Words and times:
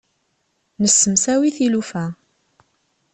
Nessemsawi 0.81 1.49
tilufa. 1.55 2.03